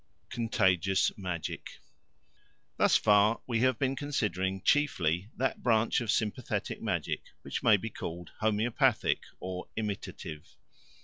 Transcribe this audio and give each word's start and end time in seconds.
3. 0.31 0.45
Contagious 0.47 1.15
Magic 1.15 1.79
THUS 2.77 2.95
far 2.97 3.39
we 3.45 3.59
have 3.59 3.77
been 3.77 3.95
considering 3.95 4.63
chiefly 4.63 5.29
that 5.37 5.61
branch 5.61 6.01
of 6.01 6.09
sympathetic 6.09 6.81
magic 6.81 7.21
which 7.43 7.61
may 7.61 7.77
be 7.77 7.91
called 7.91 8.31
homoeopathic 8.39 9.19
or 9.39 9.67
imitative. 9.75 10.55